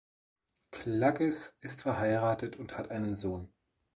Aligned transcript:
Klagges 0.71 1.57
ist 1.61 1.83
verheiratet 1.83 2.55
und 2.57 2.75
hat 2.75 2.89
einen 2.89 3.13
Sohn. 3.13 3.53